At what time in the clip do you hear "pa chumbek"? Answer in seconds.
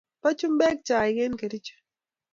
0.21-0.77